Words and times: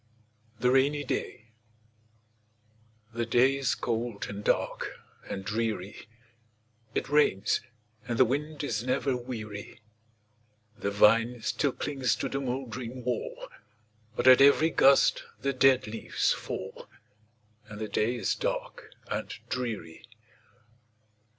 THE 0.59 0.71
RAINY 0.71 1.03
DAY 1.03 1.51
The 3.13 3.27
day 3.27 3.55
is 3.57 3.75
cold, 3.75 4.25
and 4.29 4.43
dark, 4.43 4.93
and 5.29 5.45
dreary 5.45 6.07
It 6.95 7.07
rains, 7.07 7.61
and 8.07 8.17
the 8.17 8.25
wind 8.25 8.63
is 8.63 8.83
never 8.83 9.15
weary; 9.15 9.79
The 10.75 10.89
vine 10.89 11.43
still 11.43 11.71
clings 11.73 12.15
to 12.15 12.29
the 12.29 12.41
mouldering 12.41 13.03
wall, 13.05 13.47
But 14.15 14.25
at 14.25 14.41
every 14.41 14.71
gust 14.71 15.21
the 15.39 15.53
dead 15.53 15.85
leaves 15.85 16.33
fall, 16.33 16.87
And 17.67 17.79
the 17.79 17.87
day 17.87 18.15
is 18.15 18.33
dark 18.33 18.93
and 19.07 19.31
dreary. 19.49 20.07